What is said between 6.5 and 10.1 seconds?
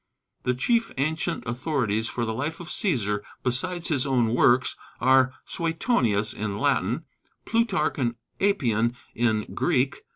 Latin, Plutarch and Appian in Greek.